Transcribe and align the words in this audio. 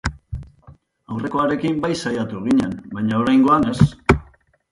Aurrekoarekin 1.15 1.75
bai 1.83 1.91
saiatu 2.07 2.41
ginen, 2.47 2.73
baina 2.97 3.19
oraingoan 3.25 3.71
ez. 3.75 3.79